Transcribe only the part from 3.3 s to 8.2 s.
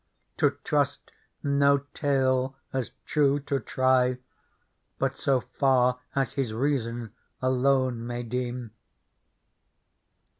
to try But so far as his reason alone